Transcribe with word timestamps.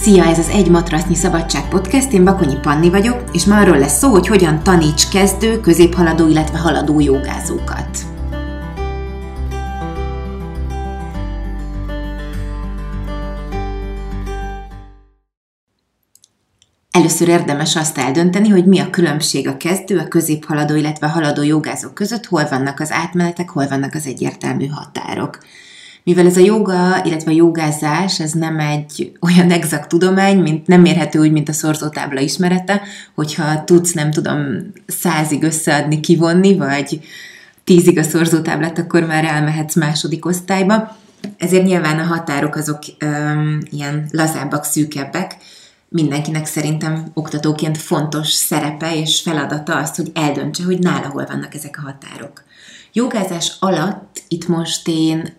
Szia, 0.00 0.24
ez 0.24 0.38
az 0.38 0.48
Egy 0.48 0.70
Matrasznyi 0.70 1.14
Szabadság 1.14 1.68
Podcast, 1.68 2.12
én 2.12 2.24
Bakonyi 2.24 2.56
Panni 2.62 2.90
vagyok, 2.90 3.24
és 3.32 3.44
ma 3.44 3.56
arról 3.56 3.78
lesz 3.78 3.98
szó, 3.98 4.10
hogy 4.10 4.26
hogyan 4.26 4.62
taníts 4.62 5.08
kezdő, 5.08 5.60
középhaladó, 5.60 6.28
illetve 6.28 6.58
haladó 6.58 7.00
jogázókat. 7.00 7.98
Először 16.90 17.28
érdemes 17.28 17.76
azt 17.76 17.98
eldönteni, 17.98 18.48
hogy 18.48 18.66
mi 18.66 18.78
a 18.78 18.90
különbség 18.90 19.48
a 19.48 19.56
kezdő, 19.56 19.98
a 19.98 20.08
középhaladó, 20.08 20.74
illetve 20.74 21.06
a 21.06 21.10
haladó 21.10 21.42
jogázók 21.42 21.94
között, 21.94 22.26
hol 22.26 22.48
vannak 22.50 22.80
az 22.80 22.90
átmenetek, 22.90 23.50
hol 23.50 23.68
vannak 23.68 23.94
az 23.94 24.06
egyértelmű 24.06 24.66
határok 24.66 25.38
mivel 26.02 26.26
ez 26.26 26.36
a 26.36 26.40
joga, 26.40 27.04
illetve 27.04 27.30
a 27.30 27.34
jogázás, 27.34 28.20
ez 28.20 28.32
nem 28.32 28.58
egy 28.58 29.12
olyan 29.20 29.50
exakt 29.50 29.88
tudomány, 29.88 30.38
mint 30.38 30.66
nem 30.66 30.80
mérhető 30.80 31.18
úgy, 31.18 31.32
mint 31.32 31.48
a 31.48 31.52
szorzótábla 31.52 32.20
ismerete, 32.20 32.82
hogyha 33.14 33.64
tudsz, 33.64 33.92
nem 33.92 34.10
tudom, 34.10 34.72
százig 34.86 35.42
összeadni, 35.42 36.00
kivonni, 36.00 36.56
vagy 36.56 37.00
tízig 37.64 37.98
a 37.98 38.02
szorzótáblát, 38.02 38.78
akkor 38.78 39.06
már 39.06 39.24
elmehetsz 39.24 39.74
második 39.74 40.26
osztályba. 40.26 40.96
Ezért 41.38 41.64
nyilván 41.64 41.98
a 41.98 42.04
határok 42.04 42.56
azok 42.56 42.78
um, 43.04 43.58
ilyen 43.70 44.08
lazábbak, 44.10 44.64
szűkebbek. 44.64 45.36
Mindenkinek 45.88 46.46
szerintem 46.46 47.10
oktatóként 47.14 47.78
fontos 47.78 48.32
szerepe 48.32 48.96
és 48.96 49.20
feladata 49.20 49.76
az, 49.76 49.96
hogy 49.96 50.10
eldöntse, 50.14 50.64
hogy 50.64 50.78
nála 50.78 51.08
hol 51.08 51.26
vannak 51.26 51.54
ezek 51.54 51.78
a 51.78 51.80
határok. 51.80 52.44
Jogázás 52.92 53.56
alatt 53.60 54.22
itt 54.28 54.48
most 54.48 54.88
én 54.88 55.38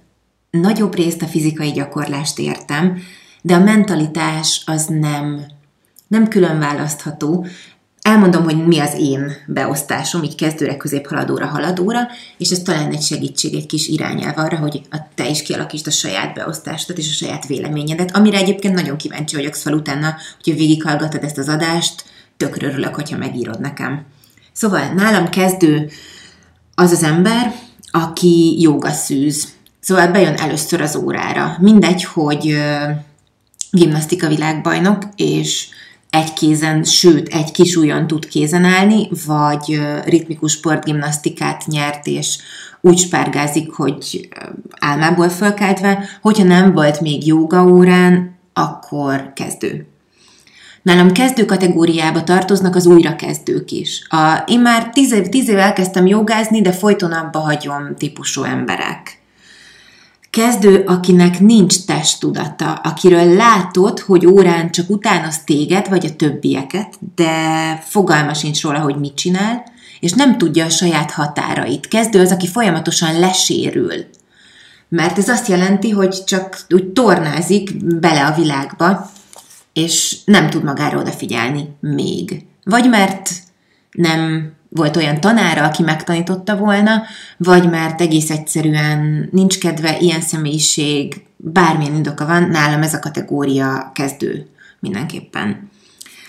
nagyobb 0.51 0.95
részt 0.95 1.21
a 1.21 1.27
fizikai 1.27 1.71
gyakorlást 1.71 2.39
értem, 2.39 3.01
de 3.41 3.55
a 3.55 3.63
mentalitás 3.63 4.61
az 4.65 4.85
nem, 4.85 5.45
nem 6.07 6.27
külön 6.27 6.59
választható. 6.59 7.45
Elmondom, 8.01 8.43
hogy 8.43 8.65
mi 8.65 8.79
az 8.79 8.93
én 8.98 9.31
beosztásom, 9.48 10.23
így 10.23 10.35
kezdőre, 10.35 10.77
középhaladóra, 10.77 11.45
haladóra, 11.45 12.07
és 12.37 12.49
ez 12.49 12.59
talán 12.59 12.91
egy 12.91 13.01
segítség, 13.01 13.55
egy 13.55 13.65
kis 13.65 13.87
irányelv 13.87 14.37
arra, 14.37 14.57
hogy 14.57 14.81
a, 14.91 14.98
te 15.15 15.29
is 15.29 15.41
kialakítsd 15.41 15.87
a 15.87 15.91
saját 15.91 16.34
beosztásodat 16.34 16.98
és 16.98 17.09
a 17.09 17.13
saját 17.13 17.48
véleményedet, 17.48 18.15
amire 18.15 18.37
egyébként 18.37 18.73
nagyon 18.73 18.98
kíváncsi 18.98 19.35
vagyok, 19.35 19.54
szóval 19.54 19.79
utána, 19.79 20.15
hogyha 20.43 20.59
végighallgatod 20.59 21.23
ezt 21.23 21.37
az 21.37 21.48
adást, 21.48 22.04
tökre 22.37 22.67
örülök, 22.67 22.95
hogyha 22.95 23.17
megírod 23.17 23.59
nekem. 23.59 24.05
Szóval 24.51 24.93
nálam 24.93 25.29
kezdő 25.29 25.89
az 26.76 26.91
az 26.91 27.04
ember, 27.04 27.54
aki 27.91 28.61
jogaszűz, 28.61 29.48
Szóval 29.82 30.07
bejön 30.07 30.35
először 30.35 30.82
az 30.82 30.96
órára. 30.96 31.55
Mindegy, 31.60 32.04
hogy 32.04 32.57
gimnasztika 33.71 34.27
világbajnok, 34.27 35.04
és 35.15 35.68
egy 36.10 36.34
kézen, 36.34 36.84
sőt, 36.84 37.27
egy 37.27 37.51
kis 37.51 37.76
ujjon 37.76 38.07
tud 38.07 38.27
kézen 38.27 38.63
állni, 38.63 39.10
vagy 39.26 39.82
ritmikus 40.05 40.51
sportgimnasztikát 40.51 41.65
nyert, 41.68 42.07
és 42.07 42.38
úgy 42.82 42.98
spárgázik, 42.98 43.71
hogy 43.71 44.29
álmából 44.79 45.29
fölkeltve, 45.29 46.04
hogyha 46.21 46.43
nem 46.43 46.73
volt 46.73 47.01
még 47.01 47.27
joga 47.27 47.63
órán, 47.63 48.38
akkor 48.54 49.32
kezdő. 49.35 49.85
Nálam 50.82 51.12
kezdő 51.12 51.45
kategóriába 51.45 52.23
tartoznak 52.23 52.76
az 52.76 52.85
újrakezdők 52.85 53.71
is. 53.71 54.05
A, 54.10 54.43
én 54.48 54.60
már 54.60 54.90
tíz, 54.90 55.12
év, 55.12 55.29
tíz 55.29 55.49
év 55.49 55.57
elkezdtem 55.57 56.05
jogázni, 56.05 56.62
de 56.62 56.71
folyton 56.71 57.12
abba 57.12 57.40
hagyom 57.40 57.95
típusú 57.98 58.43
emberek. 58.43 59.20
Kezdő, 60.32 60.84
akinek 60.85 61.40
nincs 61.40 61.85
testtudata, 61.85 62.74
akiről 62.74 63.34
látod, 63.35 63.99
hogy 63.99 64.25
órán 64.25 64.72
csak 64.72 64.90
utánoz 64.90 65.44
téged, 65.44 65.90
vagy 65.90 66.06
a 66.06 66.16
többieket, 66.16 67.00
de 67.16 67.75
fogalma 67.88 68.34
sincs 68.34 68.62
róla, 68.62 68.79
hogy 68.79 68.96
mit 68.96 69.16
csinál, 69.16 69.63
és 70.00 70.11
nem 70.11 70.38
tudja 70.38 70.66
a 70.66 70.69
saját 70.69 71.11
határait. 71.11 71.88
Kezdő 71.88 72.19
az, 72.19 72.31
aki 72.31 72.47
folyamatosan 72.47 73.19
lesérül. 73.19 73.94
Mert 74.89 75.17
ez 75.17 75.29
azt 75.29 75.47
jelenti, 75.47 75.89
hogy 75.89 76.23
csak 76.23 76.66
úgy 76.69 76.88
tornázik 76.88 77.85
bele 78.00 78.25
a 78.25 78.35
világba, 78.35 79.11
és 79.73 80.17
nem 80.25 80.50
tud 80.50 80.63
magára 80.63 81.00
odafigyelni 81.00 81.75
még. 81.79 82.45
Vagy 82.63 82.89
mert 82.89 83.29
nem 83.91 84.51
volt 84.73 84.97
olyan 84.97 85.19
tanára, 85.19 85.63
aki 85.63 85.83
megtanította 85.83 86.55
volna, 86.55 87.03
vagy 87.37 87.69
mert 87.69 88.01
egész 88.01 88.29
egyszerűen 88.29 89.29
nincs 89.31 89.59
kedve, 89.59 89.97
ilyen 89.99 90.21
személyiség, 90.21 91.23
bármilyen 91.37 91.95
indoka 91.95 92.25
van, 92.25 92.43
nálam 92.43 92.81
ez 92.81 92.93
a 92.93 92.99
kategória 92.99 93.91
kezdő 93.93 94.47
mindenképpen. 94.79 95.69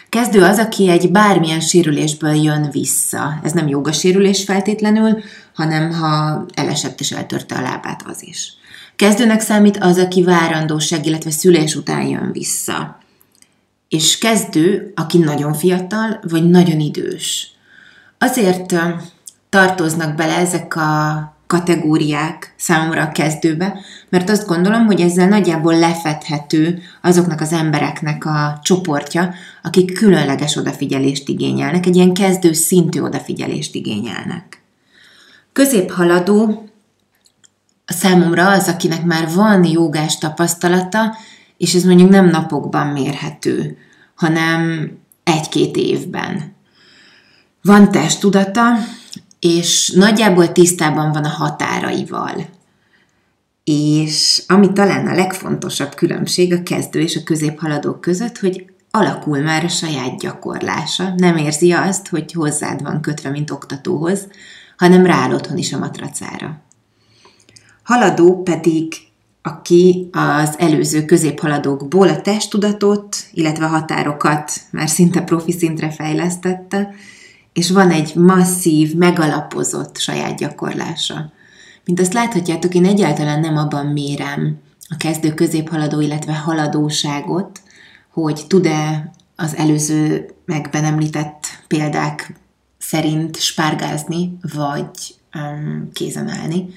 Kezdő 0.09 0.43
az, 0.43 0.59
aki 0.59 0.89
egy 0.89 1.11
bármilyen 1.11 1.61
sérülésből 1.61 2.35
jön 2.35 2.69
vissza. 2.71 3.41
Ez 3.43 3.53
nem 3.53 3.69
jogasérülés 3.69 4.45
feltétlenül, 4.45 5.23
hanem 5.55 5.91
ha 5.93 6.45
elesett 6.55 7.01
és 7.01 7.11
eltörte 7.11 7.55
a 7.55 7.61
lábát, 7.61 8.03
az 8.07 8.23
is. 8.23 8.53
Kezdőnek 8.97 9.41
számít 9.41 9.77
az, 9.77 9.99
aki 9.99 10.23
várandóság, 10.23 11.07
illetve 11.07 11.31
szülés 11.31 11.75
után 11.75 12.07
jön 12.07 12.33
vissza. 12.33 12.99
És 13.89 14.19
kezdő, 14.19 14.93
aki 14.97 15.19
nagyon 15.19 15.55
fiatal, 15.55 16.21
vagy 16.29 16.51
nagyon 16.51 16.81
idős. 16.81 17.53
Azért 18.23 18.75
tartoznak 19.49 20.15
bele 20.15 20.37
ezek 20.37 20.77
a 20.77 21.35
kategóriák 21.47 22.55
számomra 22.57 23.03
a 23.03 23.13
kezdőbe, 23.13 23.79
mert 24.09 24.31
azt 24.31 24.47
gondolom, 24.47 24.87
hogy 24.87 25.01
ezzel 25.01 25.29
nagyjából 25.29 25.79
lefedhető 25.79 26.83
azoknak 27.01 27.41
az 27.41 27.53
embereknek 27.53 28.25
a 28.25 28.59
csoportja, 28.63 29.35
akik 29.63 29.93
különleges 29.95 30.57
odafigyelést 30.57 31.29
igényelnek, 31.29 31.87
egy 31.87 31.97
ilyen 31.97 32.13
kezdő 32.13 32.53
szintű 32.53 33.01
odafigyelést 33.01 33.75
igényelnek. 33.75 34.63
Középhaladó 35.53 36.69
számomra 37.87 38.51
az, 38.51 38.69
akinek 38.69 39.05
már 39.05 39.29
van 39.35 39.65
jogás 39.65 40.19
tapasztalata, 40.19 41.17
és 41.57 41.75
ez 41.75 41.85
mondjuk 41.85 42.11
nem 42.11 42.29
napokban 42.29 42.87
mérhető, 42.87 43.79
hanem 44.15 44.91
egy-két 45.25 45.77
évben. 45.77 46.61
Van 47.63 47.91
testtudata, 47.91 48.75
és 49.41 49.91
nagyjából 49.91 50.53
tisztában 50.53 51.13
van 51.13 51.25
a 51.25 51.29
határaival. 51.29 52.47
És 53.65 54.43
ami 54.47 54.73
talán 54.73 55.07
a 55.07 55.15
legfontosabb 55.15 55.95
különbség 55.95 56.53
a 56.53 56.63
kezdő 56.63 57.01
és 57.01 57.17
a 57.17 57.23
középhaladók 57.23 58.01
között, 58.01 58.39
hogy 58.39 58.73
alakul 58.91 59.39
már 59.39 59.65
a 59.65 59.69
saját 59.69 60.19
gyakorlása. 60.19 61.15
Nem 61.17 61.37
érzi 61.37 61.73
azt, 61.73 62.09
hogy 62.09 62.33
hozzád 62.33 62.83
van 62.83 63.01
kötve, 63.01 63.31
mint 63.31 63.51
oktatóhoz, 63.51 64.29
hanem 64.77 65.07
rááll 65.07 65.33
otthon 65.33 65.57
is 65.57 65.73
a 65.73 65.79
matracára. 65.79 66.61
Haladó 67.83 68.43
pedig, 68.43 68.95
aki 69.43 70.09
az 70.13 70.55
előző 70.59 71.05
középhaladókból 71.05 72.09
a 72.09 72.21
testtudatot, 72.21 73.17
illetve 73.33 73.65
a 73.65 73.69
határokat 73.69 74.53
már 74.71 74.89
szinte 74.89 75.21
profi 75.21 75.53
szintre 75.53 75.91
fejlesztette, 75.91 76.95
és 77.53 77.71
van 77.71 77.91
egy 77.91 78.15
masszív, 78.15 78.95
megalapozott 78.95 79.97
saját 79.97 80.39
gyakorlása. 80.39 81.33
Mint 81.85 82.01
azt 82.01 82.13
láthatjátok, 82.13 82.75
én 82.75 82.87
egyáltalán 82.87 83.41
nem 83.41 83.57
abban 83.57 83.87
mérem 83.87 84.59
a 84.89 84.97
kezdő 84.97 85.35
középhaladó, 85.35 86.01
illetve 86.01 86.35
haladóságot, 86.35 87.61
hogy 88.11 88.45
tud-e 88.49 89.13
az 89.37 89.57
előző 89.57 90.31
megben 90.45 90.85
említett 90.85 91.47
példák 91.69 92.41
szerint 92.79 93.41
spárgázni, 93.41 94.39
vagy 94.55 95.15
um, 95.35 95.91
kézen 95.93 96.29
állni. 96.29 96.69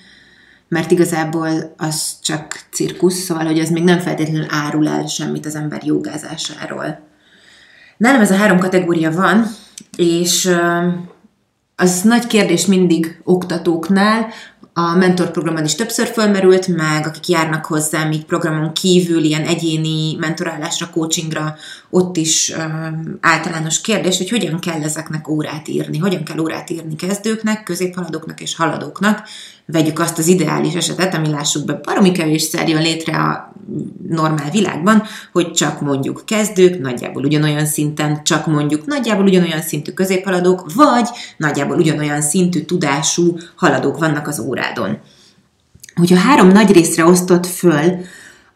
Mert 0.68 0.92
igazából 0.92 1.74
az 1.78 2.20
csak 2.22 2.68
cirkusz, 2.72 3.24
szóval, 3.24 3.46
hogy 3.46 3.60
az 3.60 3.70
még 3.70 3.84
nem 3.84 4.00
feltétlenül 4.00 4.46
árul 4.50 4.88
el 4.88 5.06
semmit 5.06 5.46
az 5.46 5.56
ember 5.56 5.84
jogázásáról. 5.84 7.00
Nálam 7.98 8.22
ez 8.22 8.32
a 8.32 8.36
három 8.36 8.60
kategória 8.60 9.12
van, 9.12 9.46
és 9.98 10.50
az 11.76 12.02
nagy 12.02 12.28
kérdés 12.28 12.66
mindig 12.66 13.22
oktatóknál, 13.24 14.28
a 14.78 14.96
mentorprogramon 14.96 15.64
is 15.64 15.76
többször 15.76 16.08
fölmerült, 16.08 16.68
meg 16.68 17.08
akik 17.08 17.28
járnak 17.28 17.66
hozzá, 17.66 18.04
míg 18.04 18.24
programon 18.24 18.74
kívül 18.74 19.24
ilyen 19.24 19.46
egyéni 19.46 20.16
mentorálásra, 20.16 20.90
coachingra, 20.90 21.56
ott 21.90 22.18
is 22.18 22.54
általános 23.20 23.82
kérdés, 23.82 24.18
hogy 24.18 24.30
hogyan 24.30 24.60
kell 24.60 24.82
ezeknek 24.84 25.28
órát 25.28 25.68
írni, 25.68 25.98
hogyan 25.98 26.24
kell 26.24 26.40
órát 26.40 26.70
írni 26.70 26.96
kezdőknek, 26.96 27.64
középhaladóknak 27.64 28.42
és 28.42 28.56
haladóknak. 28.56 29.28
Vegyük 29.66 30.00
azt 30.00 30.18
az 30.18 30.28
ideális 30.28 30.74
esetet, 30.74 31.14
ami 31.14 31.30
lássuk 31.30 31.66
be, 31.66 31.80
baromi 31.84 32.12
kevésszer 32.12 32.70
jön 32.70 32.82
létre 32.82 33.18
a 33.18 33.54
normál 34.08 34.50
világban, 34.52 35.04
hogy 35.32 35.52
csak 35.52 35.82
mondjuk 35.82 36.24
kezdők, 36.26 36.80
nagyjából 36.80 37.24
ugyanolyan 37.24 37.66
szinten, 37.66 38.24
csak 38.24 38.46
mondjuk 38.46 38.86
nagyjából 38.86 39.26
ugyanolyan 39.26 39.62
szintű 39.62 39.92
középhaladók, 39.92 40.74
vagy 40.74 41.10
nagyjából 41.38 41.78
ugyanolyan 41.78 42.22
szintű 42.22 42.62
tudású 42.62 43.38
haladók 43.56 43.98
vannak 43.98 44.28
az 44.28 44.40
órádon. 44.40 44.98
Hogyha 45.96 46.18
három 46.18 46.48
nagy 46.48 46.72
részre 46.72 47.06
osztott 47.06 47.46
föl 47.46 47.98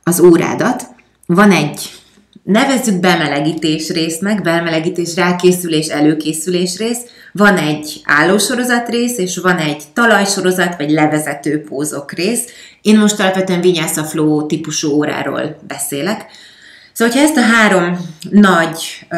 az 0.03 0.19
órádat, 0.19 0.87
van 1.25 1.51
egy 1.51 1.98
nevezzük 2.43 2.99
bemelegítés 2.99 3.89
résznek, 3.89 4.41
bemelegítés, 4.41 5.15
rákészülés, 5.15 5.87
előkészülés 5.87 6.77
rész, 6.77 6.99
van 7.31 7.57
egy 7.57 8.01
állósorozat 8.03 8.89
rész, 8.89 9.17
és 9.17 9.37
van 9.37 9.57
egy 9.57 9.83
talajsorozat, 9.93 10.77
vagy 10.77 10.89
levezető 10.89 11.61
pózok 11.61 12.11
rész. 12.11 12.43
Én 12.81 12.99
most 12.99 13.19
alapvetően 13.19 13.61
Vinyasa 13.61 14.03
Flow 14.03 14.45
típusú 14.45 14.91
óráról 14.91 15.59
beszélek. 15.67 16.25
Szóval, 16.93 17.13
ha 17.13 17.19
ezt 17.19 17.37
a 17.37 17.41
három 17.41 17.97
nagy 18.29 19.05
ö, 19.09 19.17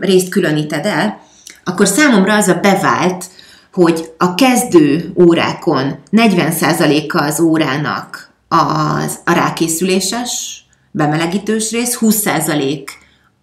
részt 0.00 0.28
különíted 0.28 0.86
el, 0.86 1.20
akkor 1.64 1.86
számomra 1.86 2.34
az 2.34 2.48
a 2.48 2.58
bevált, 2.62 3.24
hogy 3.72 4.10
a 4.18 4.34
kezdő 4.34 5.12
órákon 5.20 5.98
40%-a 6.12 7.22
az 7.22 7.40
órának 7.40 8.30
az 8.48 9.18
a 9.24 9.32
rákészüléses, 9.32 10.64
bemelegítős 10.90 11.70
rész, 11.70 11.98
20% 12.00 12.88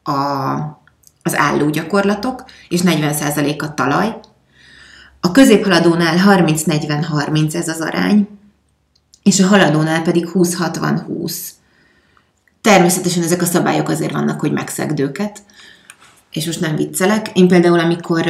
a, 0.03 0.11
az 1.23 1.35
álló 1.35 1.69
gyakorlatok, 1.69 2.43
és 2.69 2.81
40% 2.83 3.57
a 3.57 3.73
talaj. 3.73 4.15
A 5.19 5.31
középhaladónál 5.31 6.43
30-40-30 6.43 7.55
ez 7.55 7.67
az 7.67 7.79
arány, 7.79 8.27
és 9.23 9.39
a 9.39 9.47
haladónál 9.47 10.01
pedig 10.01 10.29
20-60-20. 10.33 11.33
Természetesen 12.61 13.23
ezek 13.23 13.41
a 13.41 13.45
szabályok 13.45 13.89
azért 13.89 14.11
vannak, 14.11 14.39
hogy 14.39 14.51
megszegdőket, 14.51 15.43
és 16.31 16.45
most 16.45 16.59
nem 16.59 16.75
viccelek. 16.75 17.31
Én 17.33 17.47
például, 17.47 17.79
amikor 17.79 18.25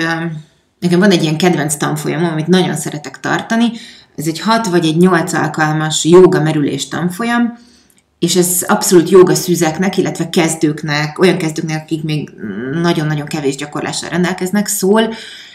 nekem 0.79 0.99
van 0.99 1.11
egy 1.11 1.23
ilyen 1.23 1.37
kedvenc 1.37 1.75
tanfolyamom, 1.75 2.31
amit 2.31 2.47
nagyon 2.47 2.75
szeretek 2.75 3.19
tartani, 3.19 3.71
ez 4.15 4.27
egy 4.27 4.39
6 4.39 4.67
vagy 4.67 4.85
egy 4.85 4.97
8 4.97 5.33
alkalmas 5.33 6.05
joga 6.05 6.41
merülés 6.41 6.87
tanfolyam, 6.87 7.57
és 8.25 8.35
ez 8.35 8.63
abszolút 8.67 9.09
joga 9.09 9.35
szűzeknek, 9.35 9.97
illetve 9.97 10.29
kezdőknek, 10.29 11.19
olyan 11.19 11.37
kezdőknek, 11.37 11.81
akik 11.81 12.03
még 12.03 12.29
nagyon-nagyon 12.81 13.25
kevés 13.25 13.55
gyakorlással 13.55 14.09
rendelkeznek, 14.09 14.67
szól, 14.67 15.13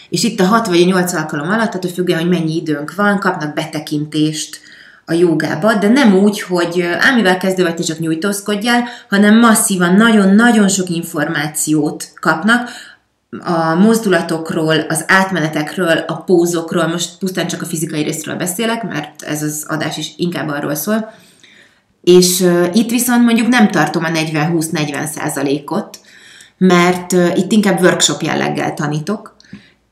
és 0.08 0.25
itt 0.25 0.40
a 0.40 0.44
6 0.44 0.67
vagy 0.67 0.81
a 0.81 0.84
8 0.84 1.12
alkalom 1.12 1.49
alatt, 1.49 1.70
tehát 1.70 1.94
függően, 1.94 2.20
hogy 2.20 2.28
mennyi 2.28 2.56
időnk 2.56 2.94
van, 2.94 3.19
kapnak 3.19 3.55
betekintést 3.55 4.61
a 5.05 5.12
jogába, 5.12 5.75
de 5.75 5.88
nem 5.88 6.14
úgy, 6.14 6.40
hogy 6.40 6.81
ámivel 6.99 7.37
kezdő 7.37 7.62
vagy, 7.62 7.75
te 7.75 7.82
csak 7.82 7.99
nyújtózkodjál, 7.99 8.84
hanem 9.08 9.38
masszívan, 9.38 9.94
nagyon-nagyon 9.94 10.69
sok 10.69 10.88
információt 10.88 12.12
kapnak, 12.20 12.69
a 13.44 13.75
mozdulatokról, 13.75 14.81
az 14.88 15.05
átmenetekről, 15.06 15.96
a 16.06 16.16
pózokról, 16.16 16.87
most 16.87 17.19
pusztán 17.19 17.46
csak 17.46 17.62
a 17.62 17.66
fizikai 17.66 18.02
részről 18.02 18.37
beszélek, 18.37 18.82
mert 18.82 19.23
ez 19.23 19.43
az 19.43 19.64
adás 19.69 19.96
is 19.96 20.12
inkább 20.16 20.49
arról 20.49 20.75
szól, 20.75 21.11
és 22.02 22.47
itt 22.73 22.91
viszont 22.91 23.25
mondjuk 23.25 23.49
nem 23.49 23.70
tartom 23.70 24.05
a 24.05 24.08
40-20-40 24.08 25.06
százalékot, 25.06 25.99
mert 26.58 27.12
itt 27.12 27.52
inkább 27.52 27.81
workshop 27.81 28.23
jelleggel 28.23 28.75
tanítok, 28.75 29.37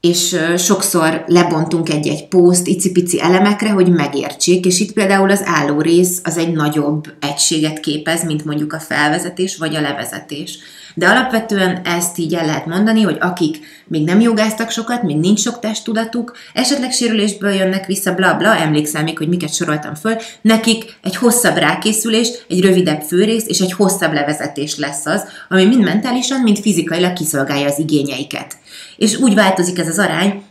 és 0.01 0.37
sokszor 0.57 1.25
lebontunk 1.27 1.89
egy-egy 1.89 2.29
pószt 2.29 2.67
icipici 2.67 3.21
elemekre, 3.21 3.71
hogy 3.71 3.89
megértsék, 3.89 4.67
és 4.67 4.81
itt 4.81 4.93
például 4.93 5.31
az 5.31 5.43
álló 5.45 5.81
rész 5.81 6.21
az 6.25 6.37
egy 6.37 6.53
nagyobb 6.53 7.13
egységet 7.21 7.81
képez, 7.81 8.25
mint 8.25 8.45
mondjuk 8.45 8.73
a 8.73 8.81
felvezetés 8.81 9.57
vagy 9.57 9.75
a 9.75 9.81
levezetés. 9.81 10.59
De 10.99 11.09
alapvetően 11.09 11.81
ezt 11.85 12.19
így 12.19 12.35
el 12.35 12.47
lehet 12.47 12.67
mondani, 12.67 13.03
hogy 13.03 13.17
akik 13.21 13.59
még 13.87 14.05
nem 14.05 14.21
jogáztak 14.21 14.71
sokat, 14.71 15.03
még 15.03 15.17
nincs 15.17 15.41
sok 15.41 15.59
testtudatuk, 15.59 16.37
esetleg 16.55 16.93
sérülésből 16.93 17.51
jönnek 17.51 17.87
vissza, 17.87 18.15
bla 18.15 18.35
bla, 18.35 18.57
emlékszel 18.57 19.03
még, 19.03 19.19
hogy 19.19 19.29
miket 19.29 19.55
soroltam 19.55 19.95
föl, 19.95 20.17
nekik 20.41 20.99
egy 21.03 21.17
hosszabb 21.17 21.57
rákészülés, 21.57 22.29
egy 22.49 22.61
rövidebb 22.61 23.01
főrész 23.01 23.47
és 23.47 23.61
egy 23.61 23.73
hosszabb 23.73 24.13
levezetés 24.13 24.77
lesz 24.77 25.07
az, 25.07 25.25
ami 25.49 25.65
mind 25.65 25.83
mentálisan, 25.83 26.41
mind 26.41 26.59
fizikailag 26.59 27.13
kiszolgálja 27.13 27.67
az 27.67 27.79
igényeiket. 27.79 28.57
És 28.97 29.17
úgy 29.17 29.35
változik 29.35 29.79
ez 29.79 29.89
az 29.89 29.99
arány, 29.99 30.43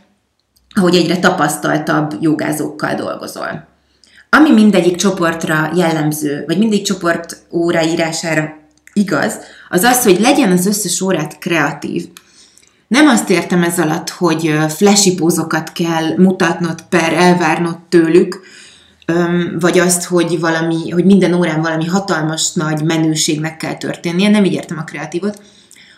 ahogy 0.74 0.94
egyre 0.94 1.18
tapasztaltabb 1.18 2.14
jogázókkal 2.20 2.94
dolgozol. 2.94 3.68
Ami 4.30 4.52
mindegyik 4.52 4.96
csoportra 4.96 5.70
jellemző, 5.74 6.44
vagy 6.46 6.58
mindegyik 6.58 6.84
csoport 6.84 7.36
óraírására 7.50 8.57
igaz, 8.98 9.34
az 9.68 9.82
az, 9.82 10.02
hogy 10.02 10.20
legyen 10.20 10.52
az 10.52 10.66
összes 10.66 11.00
órát 11.00 11.38
kreatív. 11.38 12.08
Nem 12.88 13.06
azt 13.06 13.30
értem 13.30 13.62
ez 13.62 13.78
alatt, 13.78 14.10
hogy 14.10 14.54
flashy 14.68 15.14
pózokat 15.14 15.72
kell 15.72 16.16
mutatnod 16.16 16.82
per 16.88 17.12
elvárnod 17.12 17.78
tőlük, 17.88 18.40
vagy 19.60 19.78
azt, 19.78 20.04
hogy, 20.04 20.40
valami, 20.40 20.90
hogy 20.90 21.04
minden 21.04 21.34
órán 21.34 21.62
valami 21.62 21.86
hatalmas 21.86 22.52
nagy 22.52 22.82
menőségnek 22.82 23.56
kell 23.56 23.74
történnie, 23.74 24.28
nem 24.28 24.44
így 24.44 24.52
értem 24.52 24.78
a 24.78 24.84
kreatívot, 24.84 25.42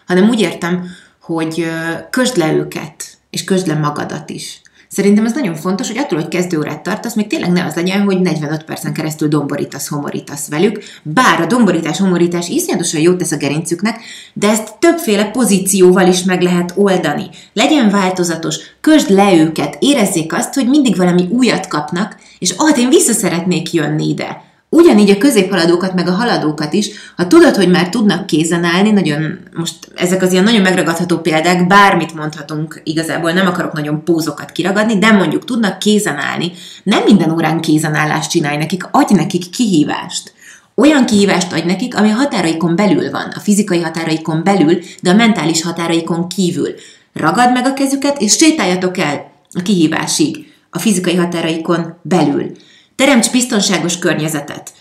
hanem 0.06 0.28
úgy 0.28 0.40
értem, 0.40 0.86
hogy 1.20 1.66
közd 2.10 2.36
le 2.36 2.52
őket, 2.52 3.18
és 3.30 3.44
közd 3.44 3.66
le 3.66 3.74
magadat 3.74 4.30
is. 4.30 4.60
Szerintem 4.90 5.24
ez 5.24 5.32
nagyon 5.32 5.54
fontos, 5.54 5.88
hogy 5.88 5.98
attól, 5.98 6.18
hogy 6.18 6.28
kezdőórát 6.28 6.82
tartasz, 6.82 7.14
még 7.14 7.26
tényleg 7.26 7.50
ne 7.52 7.64
az 7.64 7.74
legyen, 7.74 8.02
hogy 8.02 8.20
45 8.20 8.64
percen 8.64 8.92
keresztül 8.92 9.28
domborítasz, 9.28 9.88
homorítasz 9.88 10.48
velük, 10.48 10.82
bár 11.02 11.40
a 11.40 11.46
domborítás, 11.46 11.98
homorítás 11.98 12.48
iszonyatosan 12.48 13.00
jót 13.00 13.18
tesz 13.18 13.32
a 13.32 13.36
gerincüknek, 13.36 14.00
de 14.32 14.48
ezt 14.48 14.74
többféle 14.78 15.30
pozícióval 15.30 16.08
is 16.08 16.22
meg 16.22 16.42
lehet 16.42 16.72
oldani. 16.76 17.28
Legyen 17.52 17.90
változatos, 17.90 18.56
közd 18.80 19.10
le 19.10 19.34
őket, 19.34 19.76
érezzék 19.80 20.32
azt, 20.32 20.54
hogy 20.54 20.68
mindig 20.68 20.96
valami 20.96 21.28
újat 21.30 21.66
kapnak, 21.66 22.16
és 22.38 22.54
ah, 22.56 22.78
én 22.78 22.88
vissza 22.88 23.12
szeretnék 23.12 23.72
jönni 23.72 24.08
ide. 24.08 24.49
Ugyanígy 24.72 25.10
a 25.10 25.18
középhaladókat, 25.18 25.94
meg 25.94 26.08
a 26.08 26.12
haladókat 26.12 26.72
is, 26.72 26.90
ha 27.16 27.26
tudod, 27.26 27.56
hogy 27.56 27.68
már 27.70 27.88
tudnak 27.88 28.26
kézen 28.26 28.64
állni, 28.64 28.90
nagyon, 28.90 29.38
most 29.54 29.74
ezek 29.94 30.22
az 30.22 30.32
ilyen 30.32 30.44
nagyon 30.44 30.60
megragadható 30.60 31.18
példák, 31.18 31.66
bármit 31.66 32.14
mondhatunk 32.14 32.80
igazából, 32.84 33.32
nem 33.32 33.46
akarok 33.46 33.72
nagyon 33.72 34.04
pózokat 34.04 34.52
kiragadni, 34.52 34.98
de 34.98 35.12
mondjuk 35.12 35.44
tudnak 35.44 35.78
kézen 35.78 36.16
állni. 36.16 36.52
Nem 36.82 37.02
minden 37.04 37.30
órán 37.30 37.60
kézenállást 37.60 38.30
csinálj 38.30 38.56
nekik, 38.56 38.88
adj 38.90 39.14
nekik 39.14 39.50
kihívást. 39.50 40.32
Olyan 40.74 41.06
kihívást 41.06 41.52
adj 41.52 41.66
nekik, 41.66 41.96
ami 41.96 42.10
a 42.10 42.14
határaikon 42.14 42.76
belül 42.76 43.10
van, 43.10 43.32
a 43.34 43.40
fizikai 43.40 43.80
határaikon 43.80 44.44
belül, 44.44 44.78
de 45.02 45.10
a 45.10 45.14
mentális 45.14 45.62
határaikon 45.62 46.28
kívül. 46.28 46.74
Ragad 47.12 47.52
meg 47.52 47.66
a 47.66 47.72
kezüket, 47.72 48.20
és 48.20 48.32
sétáljatok 48.32 48.98
el 48.98 49.30
a 49.52 49.62
kihívásig, 49.62 50.52
a 50.70 50.78
fizikai 50.78 51.14
határaikon 51.14 51.94
belül. 52.02 52.50
Teremts 53.00 53.30
biztonságos 53.30 53.98
környezetet. 53.98 54.72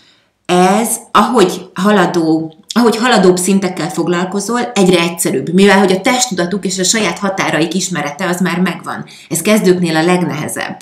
Ez, 0.46 0.96
ahogy 1.12 1.70
haladó, 1.74 2.54
ahogy 2.72 2.96
haladóbb 2.96 3.36
szintekkel 3.36 3.88
foglalkozol, 3.88 4.60
egyre 4.74 5.00
egyszerűbb, 5.00 5.52
mivel 5.52 5.78
hogy 5.78 5.92
a 5.92 6.00
testtudatuk 6.00 6.64
és 6.64 6.78
a 6.78 6.84
saját 6.84 7.18
határaik 7.18 7.74
ismerete 7.74 8.28
az 8.28 8.40
már 8.40 8.60
megvan. 8.60 9.04
Ez 9.28 9.42
kezdőknél 9.42 9.96
a 9.96 10.04
legnehezebb. 10.04 10.76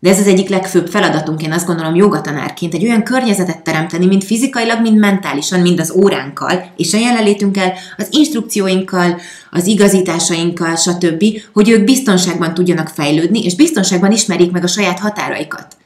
De 0.00 0.10
ez 0.10 0.18
az 0.18 0.26
egyik 0.26 0.48
legfőbb 0.48 0.88
feladatunk, 0.88 1.42
én 1.42 1.52
azt 1.52 1.66
gondolom 1.66 1.94
jogatanárként, 1.94 2.74
egy 2.74 2.84
olyan 2.84 3.02
környezetet 3.02 3.62
teremteni, 3.62 4.06
mind 4.06 4.24
fizikailag, 4.24 4.80
mind 4.80 4.98
mentálisan, 4.98 5.60
mind 5.60 5.80
az 5.80 5.92
óránkkal, 5.96 6.72
és 6.76 6.94
a 6.94 6.98
jelenlétünkkel, 6.98 7.72
az 7.96 8.06
instrukcióinkkal, 8.10 9.20
az 9.50 9.66
igazításainkkal, 9.66 10.76
stb., 10.76 11.24
hogy 11.52 11.68
ők 11.68 11.84
biztonságban 11.84 12.54
tudjanak 12.54 12.88
fejlődni, 12.88 13.44
és 13.44 13.54
biztonságban 13.54 14.12
ismerjék 14.12 14.50
meg 14.50 14.64
a 14.64 14.68
saját 14.68 14.98
határaikat 14.98 15.76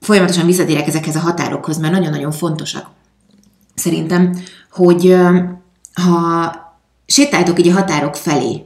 folyamatosan 0.00 0.46
visszatérek 0.46 0.86
ezekhez 0.86 1.16
a 1.16 1.20
határokhoz, 1.20 1.78
mert 1.78 1.92
nagyon-nagyon 1.92 2.32
fontosak. 2.32 2.86
Szerintem, 3.74 4.42
hogy 4.70 5.16
ha 6.02 6.54
sétáltok 7.06 7.58
így 7.58 7.68
a 7.68 7.72
határok 7.72 8.14
felé, 8.14 8.64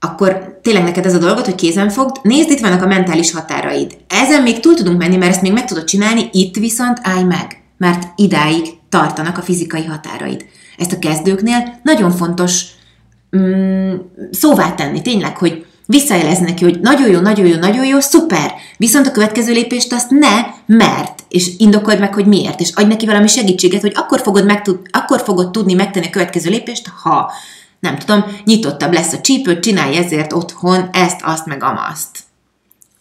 akkor 0.00 0.58
tényleg 0.62 0.82
neked 0.82 1.06
ez 1.06 1.14
a 1.14 1.18
dolgot, 1.18 1.44
hogy 1.44 1.54
kézen 1.54 1.90
fogd, 1.90 2.16
nézd, 2.22 2.50
itt 2.50 2.60
vannak 2.60 2.82
a 2.82 2.86
mentális 2.86 3.32
határaid. 3.32 3.96
Ezen 4.08 4.42
még 4.42 4.60
túl 4.60 4.74
tudunk 4.74 4.98
menni, 4.98 5.16
mert 5.16 5.30
ezt 5.30 5.42
még 5.42 5.52
meg 5.52 5.64
tudod 5.64 5.84
csinálni, 5.84 6.28
itt 6.32 6.56
viszont 6.56 6.98
állj 7.02 7.22
meg, 7.22 7.62
mert 7.76 8.06
idáig 8.16 8.66
tartanak 8.88 9.38
a 9.38 9.42
fizikai 9.42 9.84
határaid. 9.84 10.44
Ezt 10.76 10.92
a 10.92 10.98
kezdőknél 10.98 11.80
nagyon 11.82 12.10
fontos 12.10 12.64
mm, 13.36 13.94
szóvá 14.30 14.74
tenni, 14.74 15.02
tényleg, 15.02 15.36
hogy 15.36 15.66
visszajelez 15.90 16.38
neki, 16.38 16.64
hogy 16.64 16.80
nagyon 16.80 17.10
jó, 17.10 17.20
nagyon 17.20 17.46
jó, 17.46 17.56
nagyon 17.56 17.84
jó, 17.84 18.00
szuper, 18.00 18.54
viszont 18.76 19.06
a 19.06 19.10
következő 19.10 19.52
lépést 19.52 19.92
azt 19.92 20.10
ne, 20.10 20.40
mert, 20.66 21.24
és 21.28 21.50
indokold 21.58 21.98
meg, 21.98 22.14
hogy 22.14 22.26
miért, 22.26 22.60
és 22.60 22.70
adj 22.74 22.88
neki 22.88 23.06
valami 23.06 23.26
segítséget, 23.26 23.80
hogy 23.80 23.92
akkor 23.94 24.20
fogod, 24.20 24.44
megtud, 24.44 24.80
akkor 24.90 25.20
fogod 25.20 25.50
tudni 25.50 25.74
megtenni 25.74 26.06
a 26.06 26.10
következő 26.10 26.50
lépést, 26.50 26.88
ha, 27.02 27.32
nem 27.80 27.98
tudom, 27.98 28.24
nyitottabb 28.44 28.92
lesz 28.92 29.12
a 29.12 29.20
csípő, 29.20 29.58
csinálj 29.58 29.96
ezért 29.96 30.32
otthon 30.32 30.88
ezt, 30.92 31.20
azt, 31.22 31.46
meg 31.46 31.62
amaszt. 31.62 32.18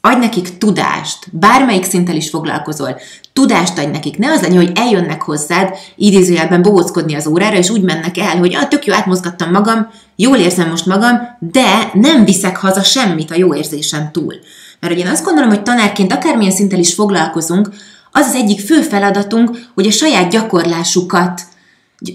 Adj 0.01 0.20
nekik 0.20 0.58
tudást, 0.58 1.27
bármelyik 1.32 1.84
szinten 1.84 2.15
is 2.15 2.29
foglalkozol, 2.29 3.00
tudást 3.34 3.77
adj 3.77 3.91
nekik. 3.91 4.18
Ne 4.18 4.32
az 4.32 4.41
legyen, 4.41 4.58
hogy 4.58 4.72
eljönnek 4.75 5.22
hozzád, 5.22 5.77
idézőjelben 5.96 6.62
bohóckodni 6.62 7.15
az 7.15 7.27
órára, 7.27 7.58
és 7.58 7.70
úgy 7.70 7.82
mennek 7.82 8.18
el, 8.18 8.38
hogy 8.38 8.56
ah, 8.56 8.68
tök 8.68 8.86
jó, 8.86 8.94
átmozgattam 8.94 9.51
magam, 9.51 9.91
jól 10.15 10.38
érzem 10.38 10.70
most 10.70 10.86
magam, 10.86 11.38
de 11.39 11.91
nem 11.94 12.25
viszek 12.25 12.58
haza 12.58 12.84
semmit 12.84 13.32
a 13.32 13.38
jó 13.38 13.56
érzésem 13.56 14.12
túl. 14.12 14.34
Mert 14.79 14.94
hogy 14.94 15.01
én 15.03 15.12
azt 15.12 15.24
gondolom, 15.24 15.50
hogy 15.50 15.63
tanárként 15.63 16.13
akármilyen 16.13 16.53
szinten 16.53 16.79
is 16.79 16.94
foglalkozunk, 16.94 17.70
az 18.12 18.25
az 18.25 18.36
egyik 18.36 18.60
fő 18.60 18.82
feladatunk, 18.82 19.70
hogy 19.74 19.88
a 19.88 19.91
saját 19.91 20.32
gyakorlásukat 20.32 21.41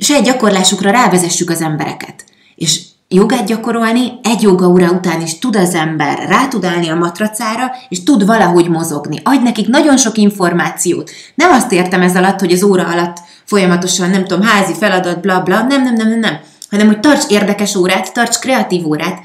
saját 0.00 0.24
gyakorlásukra 0.24 0.90
rávezessük 0.90 1.50
az 1.50 1.60
embereket. 1.60 2.24
És 2.54 2.80
jogát 3.14 3.46
gyakorolni, 3.46 4.12
egy 4.22 4.42
jogaóra 4.42 4.90
után 4.90 5.20
is 5.20 5.38
tud 5.38 5.56
az 5.56 5.74
ember 5.74 6.28
rá 6.28 6.48
tud 6.48 6.64
állni 6.64 6.88
a 6.88 6.94
matracára, 6.94 7.70
és 7.88 8.02
tud 8.02 8.26
valahogy 8.26 8.68
mozogni. 8.68 9.20
Adj 9.22 9.42
nekik 9.42 9.68
nagyon 9.68 9.96
sok 9.96 10.16
információt. 10.16 11.10
Nem 11.34 11.50
azt 11.50 11.72
értem 11.72 12.02
ez 12.02 12.16
alatt, 12.16 12.40
hogy 12.40 12.52
az 12.52 12.62
óra 12.62 12.86
alatt 12.86 13.16
folyamatosan, 13.44 14.10
nem 14.10 14.24
tudom, 14.24 14.46
házi 14.46 14.72
feladat, 14.74 15.20
bla 15.20 15.40
bla, 15.40 15.62
nem, 15.62 15.82
nem, 15.82 15.94
nem, 15.94 16.08
nem, 16.08 16.18
nem. 16.18 16.40
Hanem, 16.70 16.86
hogy 16.86 17.00
tarts 17.00 17.24
érdekes 17.28 17.74
órát, 17.74 18.12
tarts 18.12 18.38
kreatív 18.38 18.86
órát, 18.86 19.20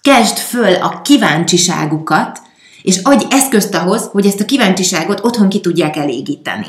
kezd 0.00 0.36
föl 0.36 0.74
a 0.74 1.00
kíváncsiságukat, 1.02 2.40
és 2.82 3.00
adj 3.02 3.24
eszközt 3.30 3.74
ahhoz, 3.74 4.08
hogy 4.12 4.26
ezt 4.26 4.40
a 4.40 4.44
kíváncsiságot 4.44 5.24
otthon 5.24 5.48
ki 5.48 5.60
tudják 5.60 5.96
elégíteni. 5.96 6.66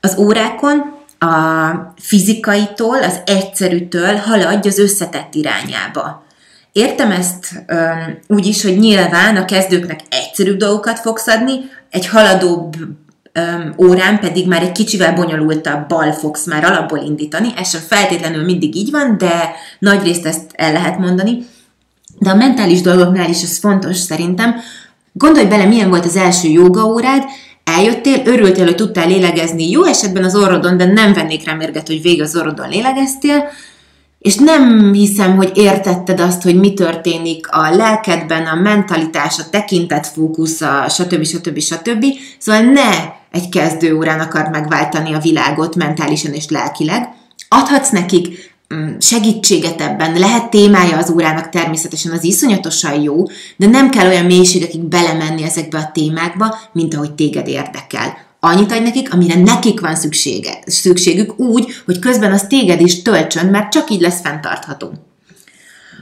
Az 0.00 0.16
órákon 0.18 0.94
a 1.18 1.94
fizikaitól, 1.98 3.02
az 3.02 3.20
egyszerűtől 3.26 4.16
haladj 4.16 4.68
az 4.68 4.78
összetett 4.78 5.34
irányába. 5.34 6.24
Értem 6.72 7.10
ezt 7.10 7.64
um, 7.68 8.18
úgy 8.26 8.46
is, 8.46 8.62
hogy 8.62 8.78
nyilván 8.78 9.36
a 9.36 9.44
kezdőknek 9.44 10.00
egyszerűbb 10.08 10.56
dolgokat 10.56 10.98
fogsz 10.98 11.26
adni, 11.26 11.54
egy 11.90 12.06
haladóbb 12.06 12.76
um, 12.76 13.74
órán 13.78 14.20
pedig 14.20 14.48
már 14.48 14.62
egy 14.62 14.72
kicsivel 14.72 15.14
bonyolultabb 15.14 15.88
bal 15.88 16.12
fogsz 16.12 16.46
már 16.46 16.64
alapból 16.64 16.98
indítani. 16.98 17.52
Ez 17.56 17.68
sem 17.68 17.80
feltétlenül 17.80 18.44
mindig 18.44 18.76
így 18.76 18.90
van, 18.90 19.18
de 19.18 19.54
nagy 19.78 20.02
részt 20.02 20.26
ezt 20.26 20.50
el 20.54 20.72
lehet 20.72 20.98
mondani. 20.98 21.46
De 22.18 22.30
a 22.30 22.34
mentális 22.34 22.80
dolgoknál 22.80 23.28
is 23.28 23.42
ez 23.42 23.58
fontos 23.58 23.96
szerintem. 23.96 24.54
Gondolj 25.12 25.46
bele, 25.46 25.64
milyen 25.64 25.88
volt 25.88 26.04
az 26.04 26.16
első 26.16 26.48
jogaórád, 26.48 27.22
eljöttél, 27.66 28.22
örültél, 28.24 28.64
hogy 28.64 28.74
tudtál 28.74 29.08
lélegezni, 29.08 29.70
jó 29.70 29.84
esetben 29.84 30.24
az 30.24 30.36
orrodon, 30.36 30.76
de 30.76 30.84
nem 30.84 31.12
vennék 31.12 31.44
rá 31.44 31.54
mérget, 31.54 31.86
hogy 31.86 32.02
végig 32.02 32.22
az 32.22 32.36
orrodon 32.36 32.68
lélegeztél, 32.68 33.48
és 34.18 34.34
nem 34.34 34.92
hiszem, 34.92 35.36
hogy 35.36 35.50
értetted 35.54 36.20
azt, 36.20 36.42
hogy 36.42 36.58
mi 36.58 36.72
történik 36.72 37.48
a 37.50 37.74
lelkedben, 37.74 38.46
a 38.46 38.54
mentalitás, 38.54 39.38
a 39.38 39.50
tekintetfókusz, 39.50 40.60
a 40.60 40.88
stb. 40.88 41.24
stb. 41.24 41.58
stb. 41.58 42.04
Szóval 42.38 42.62
ne 42.62 42.90
egy 43.30 43.48
kezdő 43.48 43.96
órán 43.96 44.20
akar 44.20 44.48
megváltani 44.48 45.14
a 45.14 45.18
világot 45.18 45.76
mentálisan 45.76 46.32
és 46.32 46.48
lelkileg. 46.48 47.08
Adhatsz 47.48 47.90
nekik 47.90 48.54
segítséget 48.98 49.80
ebben, 49.80 50.18
lehet 50.18 50.50
témája 50.50 50.96
az 50.96 51.10
órának 51.10 51.48
természetesen 51.48 52.12
az 52.12 52.24
iszonyatosan 52.24 53.02
jó, 53.02 53.24
de 53.56 53.66
nem 53.66 53.90
kell 53.90 54.06
olyan 54.06 54.24
mélységekig 54.24 54.80
belemenni 54.80 55.42
ezekbe 55.42 55.78
a 55.78 55.90
témákba, 55.92 56.58
mint 56.72 56.94
ahogy 56.94 57.12
téged 57.12 57.48
érdekel. 57.48 58.16
Annyit 58.40 58.72
adj 58.72 58.82
nekik, 58.82 59.12
amire 59.12 59.40
nekik 59.40 59.80
van 59.80 59.94
szüksége, 59.94 60.58
szükségük 60.66 61.40
úgy, 61.40 61.82
hogy 61.84 61.98
közben 61.98 62.32
az 62.32 62.46
téged 62.48 62.80
is 62.80 63.02
töltsön, 63.02 63.46
mert 63.46 63.72
csak 63.72 63.90
így 63.90 64.00
lesz 64.00 64.20
fenntartható. 64.20 64.92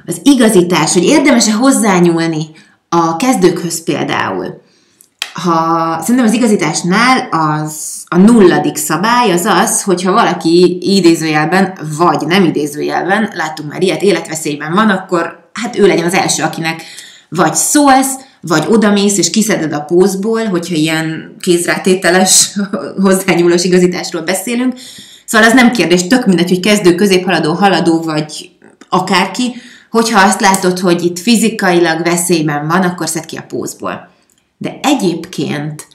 Az 0.06 0.20
igazítás, 0.22 0.92
hogy 0.92 1.04
érdemes-e 1.04 1.52
hozzányúlni 1.52 2.46
a 2.88 3.16
kezdőkhöz 3.16 3.84
például 3.84 4.62
ha 5.44 5.98
szerintem 6.00 6.24
az 6.24 6.32
igazításnál 6.32 7.28
az 7.30 8.02
a 8.08 8.16
nulladik 8.16 8.76
szabály 8.76 9.32
az 9.32 9.44
az, 9.44 9.82
hogyha 9.82 10.12
valaki 10.12 10.78
idézőjelben, 10.80 11.78
vagy 11.98 12.26
nem 12.26 12.44
idézőjelben, 12.44 13.30
láttunk 13.34 13.70
már 13.70 13.82
ilyet, 13.82 14.02
életveszélyben 14.02 14.72
van, 14.72 14.90
akkor 14.90 15.48
hát 15.52 15.78
ő 15.78 15.86
legyen 15.86 16.04
az 16.04 16.14
első, 16.14 16.42
akinek 16.42 16.82
vagy 17.28 17.54
szólsz, 17.54 18.14
vagy 18.40 18.64
odamész 18.68 19.18
és 19.18 19.30
kiszeded 19.30 19.72
a 19.72 19.80
pózból, 19.80 20.44
hogyha 20.44 20.74
ilyen 20.74 21.36
kézrátételes, 21.40 22.58
hozzányúlós 23.02 23.64
igazításról 23.64 24.22
beszélünk. 24.22 24.74
Szóval 25.24 25.48
az 25.48 25.54
nem 25.54 25.70
kérdés, 25.70 26.06
tök 26.06 26.26
mindegy, 26.26 26.48
hogy 26.48 26.60
kezdő, 26.60 26.94
középhaladó, 26.94 27.52
haladó, 27.52 28.02
vagy 28.02 28.50
akárki, 28.88 29.54
hogyha 29.90 30.20
azt 30.20 30.40
látod, 30.40 30.78
hogy 30.78 31.04
itt 31.04 31.18
fizikailag 31.18 32.02
veszélyben 32.02 32.66
van, 32.66 32.82
akkor 32.82 33.08
szed 33.08 33.24
ki 33.24 33.36
a 33.36 33.44
pózból. 33.48 34.12
De 34.58 34.78
egyébként 34.82 35.86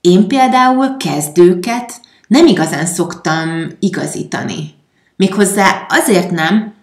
én 0.00 0.28
például 0.28 0.96
kezdőket 0.96 2.00
nem 2.26 2.46
igazán 2.46 2.86
szoktam 2.86 3.70
igazítani. 3.78 4.74
Méghozzá 5.16 5.86
azért 5.88 6.30
nem, 6.30 6.76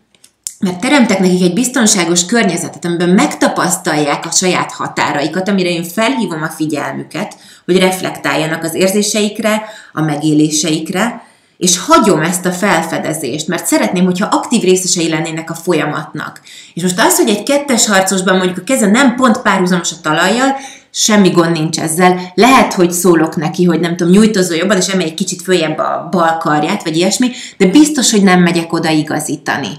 mert 0.59 0.79
teremtek 0.79 1.19
nekik 1.19 1.41
egy 1.41 1.53
biztonságos 1.53 2.25
környezetet, 2.25 2.85
amiben 2.85 3.09
megtapasztalják 3.09 4.25
a 4.25 4.31
saját 4.31 4.71
határaikat, 4.71 5.49
amire 5.49 5.69
én 5.69 5.83
felhívom 5.83 6.43
a 6.43 6.49
figyelmüket, 6.49 7.35
hogy 7.65 7.79
reflektáljanak 7.79 8.63
az 8.63 8.73
érzéseikre, 8.73 9.63
a 9.93 10.01
megéléseikre, 10.01 11.23
és 11.57 11.79
hagyom 11.79 12.21
ezt 12.21 12.45
a 12.45 12.51
felfedezést, 12.51 13.47
mert 13.47 13.65
szeretném, 13.65 14.05
hogyha 14.05 14.27
aktív 14.31 14.61
részesei 14.61 15.09
lennének 15.09 15.49
a 15.49 15.53
folyamatnak. 15.53 16.41
És 16.73 16.81
most 16.81 16.99
az, 16.99 17.15
hogy 17.15 17.29
egy 17.29 17.43
kettes 17.43 17.87
harcosban 17.87 18.37
mondjuk 18.37 18.57
a 18.57 18.63
keze 18.63 18.87
nem 18.87 19.15
pont 19.15 19.41
párhuzamos 19.41 19.91
a 19.91 20.01
talajjal, 20.01 20.55
semmi 20.97 21.29
gond 21.29 21.51
nincs 21.51 21.79
ezzel. 21.79 22.31
Lehet, 22.35 22.73
hogy 22.73 22.91
szólok 22.91 23.35
neki, 23.35 23.63
hogy 23.63 23.79
nem 23.79 23.95
tudom, 23.95 24.13
nyújtozó 24.13 24.53
jobban, 24.53 24.77
és 24.77 24.87
emelj 24.87 25.09
egy 25.09 25.13
kicsit 25.13 25.41
följebb 25.41 25.77
a 25.77 26.07
bal 26.11 26.37
karját, 26.37 26.83
vagy 26.83 26.97
ilyesmi, 26.97 27.31
de 27.57 27.65
biztos, 27.65 28.11
hogy 28.11 28.23
nem 28.23 28.41
megyek 28.41 28.73
oda 28.73 28.89
igazítani. 28.89 29.69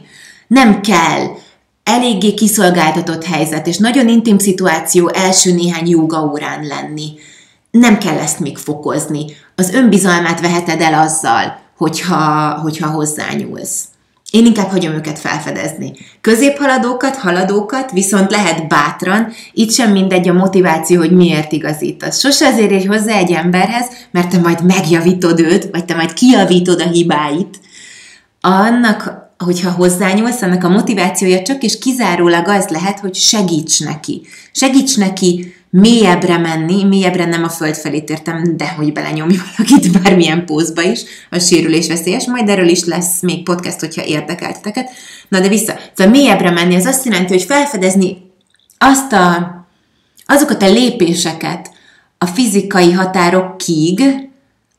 Nem 0.47 0.81
kell 0.81 1.27
eléggé 1.83 2.35
kiszolgáltatott 2.35 3.25
helyzet, 3.25 3.67
és 3.67 3.77
nagyon 3.77 4.09
intim 4.09 4.39
szituáció 4.39 5.09
első 5.09 5.55
néhány 5.55 5.95
órán 5.95 6.67
lenni. 6.67 7.13
Nem 7.71 7.99
kell 7.99 8.19
ezt 8.19 8.41
még 8.41 8.59
fokozni. 8.59 9.25
Az 9.55 9.71
önbizalmát 9.71 10.41
veheted 10.41 10.81
el 10.81 11.01
azzal, 11.01 11.59
hogyha, 11.77 12.51
hogyha 12.63 12.91
hozzányúlsz. 12.91 13.85
Én 14.31 14.47
inkább 14.47 14.69
hagyom 14.69 14.93
őket 14.93 15.19
felfedezni. 15.19 15.93
Középhaladókat, 16.21 17.17
haladókat 17.17 17.91
viszont 17.91 18.31
lehet 18.31 18.69
bátran, 18.69 19.33
itt 19.53 19.73
sem 19.73 19.93
mindegy 19.93 20.29
a 20.29 20.33
motiváció, 20.33 20.99
hogy 20.99 21.13
miért 21.13 21.53
igazítasz. 21.53 22.21
Sose 22.21 22.47
azért 22.47 22.71
érj 22.71 22.87
hozzá 22.87 23.17
egy 23.17 23.33
emberhez, 23.33 23.87
mert 24.11 24.31
te 24.31 24.39
majd 24.39 24.65
megjavítod 24.65 25.41
őt, 25.41 25.69
vagy 25.71 25.85
te 25.85 25.95
majd 25.95 26.13
kijavítod 26.13 26.81
a 26.81 26.89
hibáit. 26.89 27.61
Annak, 28.41 29.31
hogyha 29.39 29.71
hozzányúlsz, 29.71 30.43
annak 30.43 30.65
a 30.65 30.69
motivációja 30.69 31.43
csak 31.43 31.63
és 31.63 31.79
kizárólag 31.79 32.49
az 32.49 32.69
lehet, 32.69 32.99
hogy 32.99 33.15
segíts 33.15 33.81
neki. 33.81 34.23
Segíts 34.53 34.97
neki 34.97 35.55
mélyebbre 35.81 36.39
menni, 36.39 36.85
mélyebbre 36.85 37.25
nem 37.25 37.45
a 37.45 37.49
föld 37.49 37.75
felé 37.75 38.05
értem, 38.07 38.57
de 38.57 38.69
hogy 38.69 38.93
belenyomj 38.93 39.37
valakit 39.57 40.03
bármilyen 40.03 40.45
pózba 40.45 40.83
is, 40.83 41.01
a 41.31 41.39
sérülés 41.39 41.87
veszélyes, 41.87 42.27
majd 42.27 42.49
erről 42.49 42.69
is 42.69 42.85
lesz 42.85 43.23
még 43.23 43.43
podcast, 43.43 43.81
hogyha 43.81 44.05
érdekelteteket. 44.05 44.91
Na 45.29 45.41
de 45.41 45.49
vissza, 45.49 45.75
szóval 45.95 46.13
mélyebbre 46.13 46.51
menni, 46.51 46.75
az 46.75 46.85
azt 46.85 47.05
jelenti, 47.05 47.33
hogy 47.33 47.43
felfedezni 47.43 48.17
azt 48.79 49.13
a, 49.13 49.55
azokat 50.27 50.63
a 50.63 50.71
lépéseket 50.71 51.71
a 52.19 52.27
fizikai 52.27 52.93
határokig, 52.93 54.26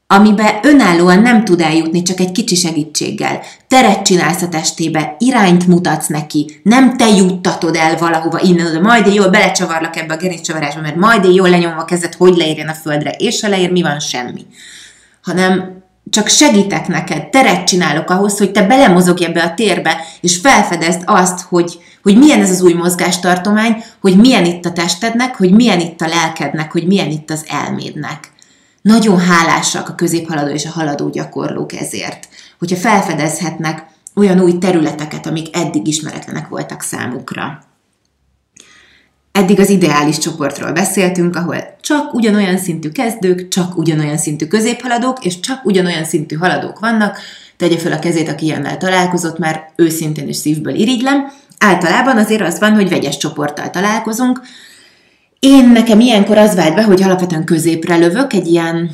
amiben 0.07 0.59
önállóan 0.61 1.21
nem 1.21 1.43
tud 1.43 1.61
eljutni 1.61 2.01
csak 2.01 2.19
egy 2.19 2.31
kicsi 2.31 2.55
segítséggel. 2.55 3.41
Teret 3.67 4.01
csinálsz 4.01 4.41
a 4.41 4.49
testébe, 4.49 5.15
irányt 5.19 5.67
mutatsz 5.67 6.07
neki, 6.07 6.59
nem 6.63 6.97
te 6.97 7.07
juttatod 7.07 7.75
el 7.75 7.97
valahova 7.97 8.39
innen, 8.41 8.71
de 8.71 8.79
majd 8.79 9.07
én 9.07 9.13
jól 9.13 9.29
belecsavarlak 9.29 9.95
ebbe 9.95 10.13
a 10.13 10.17
gerincsavarásba, 10.17 10.81
mert 10.81 10.95
majd 10.95 11.25
én 11.25 11.31
jól 11.31 11.49
lenyomva 11.49 11.85
kezed, 11.85 12.13
hogy 12.13 12.35
leérjen 12.35 12.67
a 12.67 12.73
földre, 12.73 13.09
és 13.09 13.41
ha 13.41 13.49
leér, 13.49 13.71
mi 13.71 13.81
van, 13.81 13.99
semmi. 13.99 14.45
Hanem 15.23 15.83
csak 16.09 16.27
segítek 16.27 16.87
neked, 16.87 17.29
teret 17.29 17.67
csinálok 17.67 18.09
ahhoz, 18.09 18.37
hogy 18.37 18.51
te 18.51 18.61
belemozogj 18.61 19.25
ebbe 19.25 19.43
a 19.43 19.53
térbe, 19.53 19.97
és 20.21 20.37
felfedezd 20.37 21.01
azt, 21.05 21.41
hogy, 21.41 21.79
hogy 22.03 22.17
milyen 22.17 22.41
ez 22.41 22.49
az 22.49 22.61
új 22.61 22.73
mozgástartomány, 22.73 23.83
hogy 24.01 24.17
milyen 24.17 24.45
itt 24.45 24.65
a 24.65 24.73
testednek, 24.73 25.35
hogy 25.35 25.51
milyen 25.51 25.79
itt 25.79 26.01
a 26.01 26.07
lelkednek, 26.07 26.71
hogy 26.71 26.87
milyen 26.87 27.09
itt 27.09 27.29
az 27.29 27.45
elmédnek. 27.47 28.35
Nagyon 28.87 29.19
hálásak 29.19 29.89
a 29.89 29.95
középhaladó 29.95 30.51
és 30.51 30.65
a 30.65 30.69
haladó 30.69 31.09
gyakorlók 31.09 31.73
ezért, 31.73 32.27
hogyha 32.59 32.75
felfedezhetnek 32.75 33.85
olyan 34.15 34.39
új 34.39 34.57
területeket, 34.57 35.25
amik 35.25 35.55
eddig 35.55 35.87
ismeretlenek 35.87 36.47
voltak 36.47 36.81
számukra. 36.81 37.63
Eddig 39.31 39.59
az 39.59 39.69
ideális 39.69 40.17
csoportról 40.17 40.71
beszéltünk, 40.71 41.35
ahol 41.35 41.75
csak 41.81 42.13
ugyanolyan 42.13 42.57
szintű 42.57 42.89
kezdők, 42.89 43.47
csak 43.47 43.77
ugyanolyan 43.77 44.17
szintű 44.17 44.47
középhaladók, 44.47 45.25
és 45.25 45.39
csak 45.39 45.65
ugyanolyan 45.65 46.05
szintű 46.05 46.35
haladók 46.35 46.79
vannak. 46.79 47.17
Tegye 47.57 47.77
fel 47.77 47.91
a 47.91 47.99
kezét, 47.99 48.29
aki 48.29 48.45
ilyennel 48.45 48.77
találkozott, 48.77 49.37
mert 49.37 49.71
őszintén 49.75 50.27
és 50.27 50.35
szívből 50.35 50.75
irigylem. 50.75 51.31
Általában 51.57 52.17
azért 52.17 52.41
az 52.41 52.59
van, 52.59 52.73
hogy 52.73 52.89
vegyes 52.89 53.17
csoporttal 53.17 53.69
találkozunk, 53.69 54.41
én 55.47 55.69
nekem 55.69 55.99
ilyenkor 55.99 56.37
az 56.37 56.55
vált 56.55 56.75
be, 56.75 56.83
hogy 56.83 57.03
alapvetően 57.03 57.45
középre 57.45 57.95
lövök, 57.95 58.33
egy 58.33 58.47
ilyen 58.47 58.91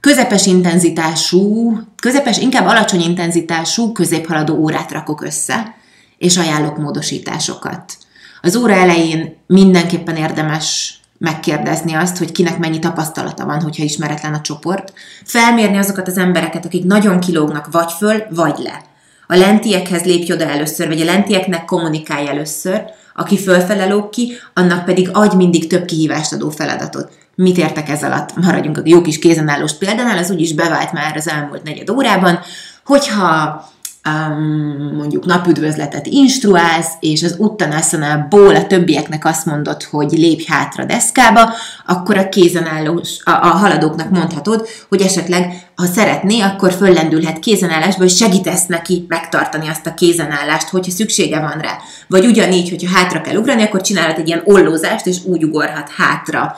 közepes 0.00 0.46
intenzitású, 0.46 1.78
közepes, 1.96 2.38
inkább 2.38 2.66
alacsony 2.66 3.00
intenzitású, 3.00 3.92
középhaladó 3.92 4.54
órát 4.54 4.92
rakok 4.92 5.22
össze, 5.22 5.74
és 6.18 6.36
ajánlok 6.36 6.78
módosításokat. 6.78 7.96
Az 8.42 8.56
óra 8.56 8.72
elején 8.72 9.36
mindenképpen 9.46 10.16
érdemes 10.16 10.98
megkérdezni 11.18 11.92
azt, 11.92 12.18
hogy 12.18 12.32
kinek 12.32 12.58
mennyi 12.58 12.78
tapasztalata 12.78 13.44
van, 13.44 13.62
hogyha 13.62 13.84
ismeretlen 13.84 14.34
a 14.34 14.40
csoport, 14.40 14.92
felmérni 15.24 15.76
azokat 15.76 16.08
az 16.08 16.18
embereket, 16.18 16.64
akik 16.64 16.84
nagyon 16.84 17.20
kilógnak 17.20 17.68
vagy 17.70 17.92
föl, 17.98 18.22
vagy 18.30 18.58
le. 18.58 18.82
A 19.26 19.36
lentiekhez 19.36 20.02
lépj 20.02 20.32
oda 20.32 20.44
először, 20.44 20.88
vagy 20.88 21.00
a 21.00 21.04
lentieknek 21.04 21.64
kommunikálj 21.64 22.28
először, 22.28 22.84
aki 23.14 23.38
fölfele 23.38 23.86
lóg 23.86 24.10
ki, 24.10 24.32
annak 24.54 24.84
pedig 24.84 25.08
adj 25.12 25.36
mindig 25.36 25.66
több 25.66 25.84
kihívást 25.84 26.32
adó 26.32 26.50
feladatot. 26.50 27.10
Mit 27.34 27.58
értek 27.58 27.88
ez 27.88 28.02
alatt? 28.02 28.36
Maradjunk 28.36 28.78
a 28.78 28.82
jó 28.84 29.00
kis 29.00 29.18
kézenállós 29.18 29.72
példánál, 29.78 30.18
az 30.18 30.30
úgyis 30.30 30.54
bevált 30.54 30.92
már 30.92 31.16
az 31.16 31.28
elmúlt 31.28 31.62
negyed 31.62 31.90
órában, 31.90 32.38
hogyha 32.84 33.64
um, 34.08 34.94
mondjuk 34.96 35.24
napüdvözletet 35.24 36.06
instruálsz, 36.06 36.92
és 37.00 37.22
az 37.22 37.34
uttanászanál 37.38 38.28
a 38.30 38.66
többieknek 38.66 39.24
azt 39.24 39.46
mondod, 39.46 39.82
hogy 39.82 40.10
lépj 40.10 40.44
hátra 40.46 40.84
deszkába, 40.84 41.52
akkor 41.86 42.16
a 42.16 42.28
kézenállós, 42.28 43.16
a, 43.24 43.30
a 43.30 43.50
haladóknak 43.50 44.10
mondhatod, 44.10 44.68
hogy 44.88 45.00
esetleg, 45.00 45.70
ha 45.74 45.86
szeretné, 45.86 46.40
akkor 46.40 46.72
föllendülhet 46.72 47.38
kézenállásba, 47.38 48.04
és 48.04 48.16
segítesz 48.16 48.66
neki 48.66 49.04
megtartani 49.08 49.68
azt 49.68 49.86
a 49.86 49.94
kézenállást, 49.94 50.68
hogyha 50.68 50.92
szüksége 50.92 51.40
van 51.40 51.58
rá. 51.60 51.78
Vagy 52.08 52.26
ugyanígy, 52.26 52.68
hogyha 52.68 52.96
hátra 52.96 53.20
kell 53.20 53.36
ugrani, 53.36 53.62
akkor 53.62 53.80
csinálhat 53.80 54.18
egy 54.18 54.28
ilyen 54.28 54.42
ollózást, 54.44 55.06
és 55.06 55.16
úgy 55.24 55.44
ugorhat 55.44 55.90
hátra 55.96 56.56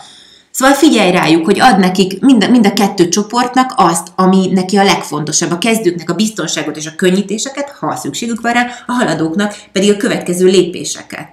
Szóval 0.53 0.75
figyelj 0.75 1.11
rájuk, 1.11 1.45
hogy 1.45 1.61
ad 1.61 1.79
nekik 1.79 2.21
mind 2.21 2.45
a, 2.45 2.49
mind 2.49 2.67
a 2.67 2.73
kettő 2.73 3.09
csoportnak 3.09 3.73
azt, 3.77 4.09
ami 4.17 4.47
neki 4.53 4.77
a 4.77 4.85
legfontosabb. 4.85 5.51
A 5.51 5.59
kezdőknek 5.59 6.11
a 6.11 6.15
biztonságot 6.15 6.77
és 6.77 6.87
a 6.87 6.95
könnyítéseket, 6.97 7.71
ha 7.71 7.97
szükségük 7.97 8.41
van 8.41 8.53
rá, 8.53 8.67
a 8.87 8.93
haladóknak 8.93 9.55
pedig 9.73 9.91
a 9.91 9.97
következő 9.97 10.47
lépéseket. 10.47 11.31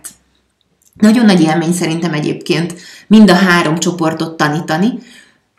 Nagyon 0.94 1.26
nagy 1.26 1.42
élmény 1.42 1.74
szerintem 1.74 2.14
egyébként 2.14 2.74
mind 3.08 3.30
a 3.30 3.36
három 3.36 3.78
csoportot 3.78 4.38
tanítani. 4.38 4.88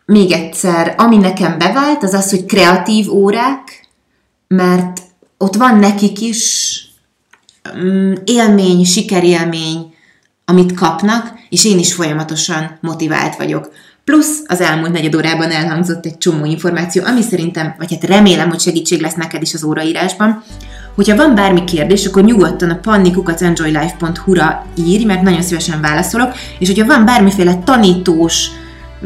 Még 0.07 0.33
egyszer, 0.33 0.95
ami 0.97 1.17
nekem 1.17 1.59
bevált, 1.59 2.03
az 2.03 2.15
az, 2.15 2.31
hogy 2.31 2.45
kreatív 2.45 3.13
órák, 3.13 3.89
mert 4.49 5.01
ott 5.39 5.55
van 5.55 5.79
nekik 5.79 6.21
is 6.21 6.75
mm, 7.79 8.13
élmény, 8.25 8.85
sikerélmény, 8.85 9.95
amit 10.51 10.75
kapnak, 10.75 11.33
és 11.49 11.65
én 11.65 11.79
is 11.79 11.95
folyamatosan 11.95 12.79
motivált 12.81 13.37
vagyok. 13.37 13.71
Plusz 14.05 14.43
az 14.47 14.61
elmúlt 14.61 14.93
negyed 14.93 15.15
órában 15.15 15.51
elhangzott 15.51 16.07
egy 16.07 16.19
csomó 16.19 16.45
információ, 16.45 17.05
ami 17.05 17.23
szerintem, 17.23 17.75
vagy 17.79 17.93
hát 17.93 18.11
remélem, 18.11 18.49
hogy 18.49 18.61
segítség 18.61 19.01
lesz 19.01 19.15
neked 19.15 19.43
is 19.43 19.55
az 19.55 19.65
óraírásban. 19.65 20.43
Hogyha 20.95 21.17
van 21.17 21.35
bármi 21.35 21.65
kérdés, 21.65 22.07
akkor 22.07 22.25
nyugodtan 22.25 22.71
a 22.71 22.79
pannikukacenjoylife.hu-ra 22.83 24.67
írj, 24.75 25.05
mert 25.05 25.23
nagyon 25.23 25.43
szívesen 25.43 25.81
válaszolok, 25.81 26.33
és 26.59 26.69
hogyha 26.69 26.87
van 26.87 27.05
bármiféle 27.05 27.55
tanítós, 27.65 28.47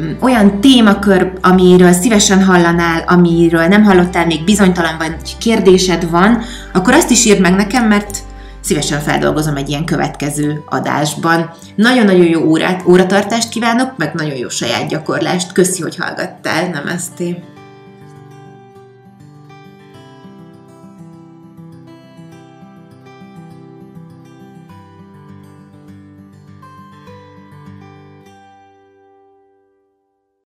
mm, 0.00 0.10
olyan 0.20 0.60
témakör, 0.60 1.32
amiről 1.40 1.92
szívesen 1.92 2.44
hallanál, 2.44 3.04
amiről 3.06 3.66
nem 3.66 3.84
hallottál, 3.84 4.26
még 4.26 4.44
bizonytalan 4.44 4.94
vagy 4.98 5.36
kérdésed 5.38 6.10
van, 6.10 6.42
akkor 6.72 6.94
azt 6.94 7.10
is 7.10 7.24
írd 7.24 7.40
meg 7.40 7.54
nekem, 7.54 7.88
mert 7.88 8.18
szívesen 8.64 9.00
feldolgozom 9.00 9.56
egy 9.56 9.68
ilyen 9.68 9.85
következő 9.85 10.62
adásban. 10.66 11.50
Nagyon-nagyon 11.75 12.26
jó 12.26 12.42
órát, 12.42 12.87
óratartást 12.87 13.49
kívánok, 13.49 13.97
meg 13.97 14.14
nagyon 14.14 14.37
jó 14.37 14.49
saját 14.49 14.88
gyakorlást. 14.88 15.52
Köszi, 15.52 15.83
hogy 15.83 15.97
hallgattál, 15.97 16.68
nem. 16.68 17.53